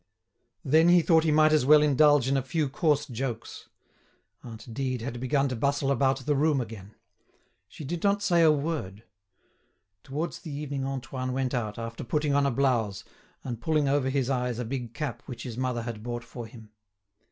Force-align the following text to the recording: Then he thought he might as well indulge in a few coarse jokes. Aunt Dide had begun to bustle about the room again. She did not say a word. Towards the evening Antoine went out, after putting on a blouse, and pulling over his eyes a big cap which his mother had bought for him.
Then 0.65 0.89
he 0.89 1.03
thought 1.03 1.23
he 1.25 1.31
might 1.31 1.53
as 1.53 1.63
well 1.63 1.83
indulge 1.83 2.27
in 2.27 2.35
a 2.35 2.41
few 2.41 2.67
coarse 2.67 3.05
jokes. 3.05 3.69
Aunt 4.43 4.73
Dide 4.73 5.01
had 5.03 5.19
begun 5.19 5.47
to 5.49 5.55
bustle 5.55 5.91
about 5.91 6.25
the 6.25 6.33
room 6.33 6.59
again. 6.59 6.95
She 7.67 7.85
did 7.85 8.01
not 8.01 8.23
say 8.23 8.41
a 8.41 8.51
word. 8.51 9.03
Towards 10.03 10.39
the 10.39 10.49
evening 10.49 10.87
Antoine 10.87 11.33
went 11.33 11.53
out, 11.53 11.77
after 11.77 12.03
putting 12.03 12.33
on 12.33 12.47
a 12.47 12.51
blouse, 12.51 13.03
and 13.43 13.61
pulling 13.61 13.87
over 13.87 14.09
his 14.09 14.27
eyes 14.27 14.57
a 14.57 14.65
big 14.65 14.95
cap 14.95 15.21
which 15.27 15.43
his 15.43 15.55
mother 15.55 15.83
had 15.83 16.01
bought 16.01 16.23
for 16.23 16.47
him. 16.47 16.71